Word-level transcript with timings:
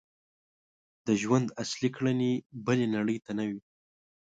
د 1.05 1.07
ژوند 1.21 1.47
اصلي 1.63 1.89
کړنې 1.95 2.31
بلې 2.65 2.87
نړۍ 2.95 3.17
ته 3.25 3.31
نه 3.37 3.43
وي. 3.49 3.59